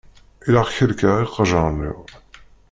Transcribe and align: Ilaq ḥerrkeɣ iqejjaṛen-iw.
Ilaq 0.47 0.69
ḥerrkeɣ 0.75 1.15
iqejjaṛen-iw. 1.19 1.99